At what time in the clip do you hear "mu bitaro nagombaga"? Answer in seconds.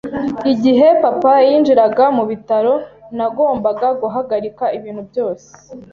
2.17-3.87